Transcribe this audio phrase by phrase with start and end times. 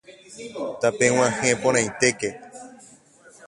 [0.81, 2.29] Tapeg̃uahẽporãitéke